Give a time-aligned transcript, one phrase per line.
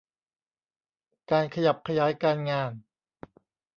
[1.31, 2.71] การขยับขยายการงาน